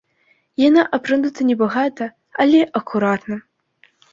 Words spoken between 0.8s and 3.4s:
апранута небагата, але акуратна.